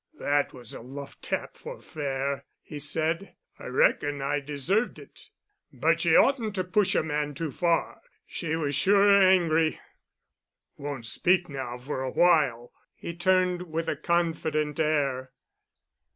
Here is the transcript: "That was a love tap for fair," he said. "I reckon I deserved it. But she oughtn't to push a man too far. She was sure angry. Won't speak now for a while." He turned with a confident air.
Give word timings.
"That 0.17 0.51
was 0.51 0.73
a 0.73 0.81
love 0.81 1.21
tap 1.21 1.55
for 1.55 1.79
fair," 1.79 2.45
he 2.63 2.79
said. 2.79 3.35
"I 3.59 3.67
reckon 3.67 4.19
I 4.19 4.39
deserved 4.39 4.97
it. 4.97 5.29
But 5.71 6.01
she 6.01 6.15
oughtn't 6.15 6.55
to 6.55 6.63
push 6.63 6.95
a 6.95 7.03
man 7.03 7.35
too 7.35 7.51
far. 7.51 8.01
She 8.25 8.55
was 8.55 8.73
sure 8.73 9.21
angry. 9.21 9.79
Won't 10.75 11.05
speak 11.05 11.49
now 11.49 11.77
for 11.77 12.01
a 12.01 12.09
while." 12.09 12.73
He 12.95 13.13
turned 13.13 13.69
with 13.71 13.87
a 13.87 13.95
confident 13.95 14.79
air. 14.79 15.33